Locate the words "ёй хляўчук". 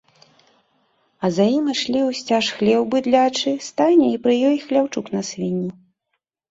4.51-5.05